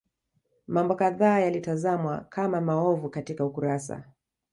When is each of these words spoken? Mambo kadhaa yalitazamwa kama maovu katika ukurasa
Mambo 0.67 0.95
kadhaa 0.95 1.39
yalitazamwa 1.39 2.19
kama 2.29 2.61
maovu 2.61 3.09
katika 3.09 3.45
ukurasa 3.45 4.03